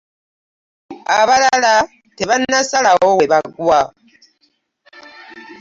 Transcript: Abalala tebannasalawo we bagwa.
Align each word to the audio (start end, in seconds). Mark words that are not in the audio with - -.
Abalala 1.19 1.75
tebannasalawo 2.17 3.09
we 3.17 3.25
bagwa. 3.31 3.81